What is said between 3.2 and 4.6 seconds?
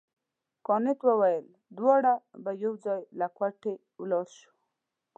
کوټې ولاړ شو.